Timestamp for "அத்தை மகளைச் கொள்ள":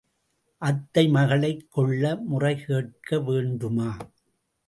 0.61-2.15